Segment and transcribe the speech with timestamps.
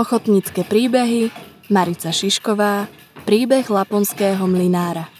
[0.00, 1.28] Ochotnícke príbehy,
[1.68, 2.88] Marica Šišková,
[3.28, 5.12] príbeh laponského mlinára.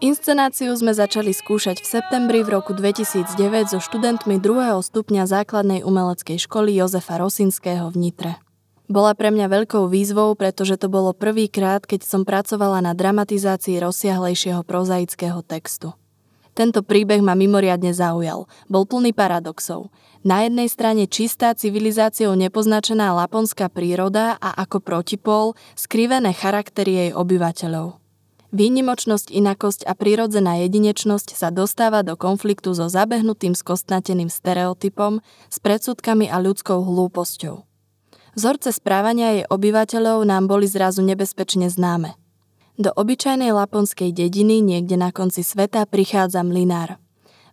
[0.00, 3.36] Inscenáciu sme začali skúšať v septembri v roku 2009
[3.68, 8.32] so študentmi druhého stupňa základnej umeleckej školy Jozefa Rosinského v Nitre.
[8.88, 14.64] Bola pre mňa veľkou výzvou, pretože to bolo prvýkrát, keď som pracovala na dramatizácii rozsiahlejšieho
[14.64, 15.92] prozaického textu.
[16.56, 18.48] Tento príbeh ma mimoriadne zaujal.
[18.72, 19.92] Bol plný paradoxov.
[20.24, 27.99] Na jednej strane čistá civilizáciou nepoznačená laponská príroda a ako protipol skrivené charaktery jej obyvateľov.
[28.50, 36.26] Výnimočnosť, inakosť a prírodzená jedinečnosť sa dostáva do konfliktu so zabehnutým skostnateným stereotypom, s predsudkami
[36.26, 37.62] a ľudskou hlúposťou.
[38.34, 42.18] Vzorce správania jej obyvateľov nám boli zrazu nebezpečne známe.
[42.74, 46.98] Do obyčajnej laponskej dediny niekde na konci sveta prichádza mlinár.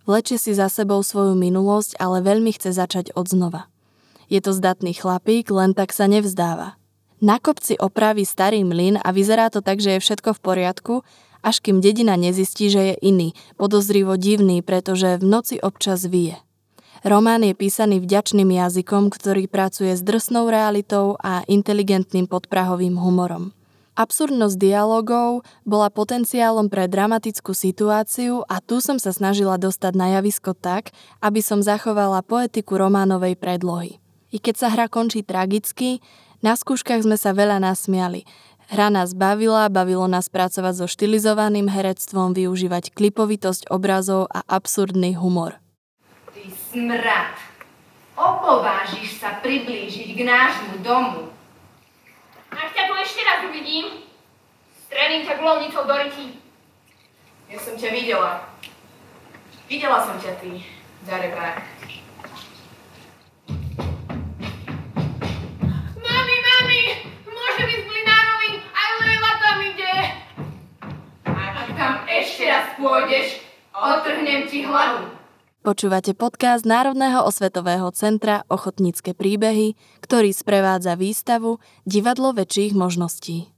[0.08, 3.28] Vlečie si za sebou svoju minulosť, ale veľmi chce začať od.
[4.32, 6.77] Je to zdatný chlapík, len tak sa nevzdáva.
[7.18, 10.96] Na kopci opraví starý mlyn a vyzerá to tak, že je všetko v poriadku,
[11.42, 16.38] až kým dedina nezistí, že je iný, podozrivo divný, pretože v noci občas vie.
[17.02, 23.54] Román je písaný vďačným jazykom, ktorý pracuje s drsnou realitou a inteligentným podprahovým humorom.
[23.98, 30.54] Absurdnosť dialogov bola potenciálom pre dramatickú situáciu a tu som sa snažila dostať na javisko
[30.54, 33.98] tak, aby som zachovala poetiku románovej predlohy.
[34.30, 36.04] I keď sa hra končí tragicky,
[36.45, 38.25] na skúškach sme sa veľa nasmiali.
[38.67, 45.55] Hra nás bavila, bavilo nás pracovať so štilizovaným herectvom, využívať klipovitosť obrazov a absurdný humor.
[46.36, 47.36] Ty smrad!
[48.17, 51.30] Opovážiš sa priblížiť k nášmu domu.
[52.49, 54.03] Ak ťa tu ešte raz uvidím,
[54.89, 56.42] strelím ťa glovnicou do ryti.
[57.47, 58.52] Ja som ťa videla.
[59.70, 60.65] Videla som ťa ty,
[61.05, 61.61] zarebrák.
[72.77, 73.42] Pôjdeš,
[73.73, 75.10] otrhnem ti hlavu.
[75.65, 83.57] Počúvate podcast Národného osvetového centra Ochotnícke príbehy, ktorý sprevádza výstavu Divadlo väčších možností.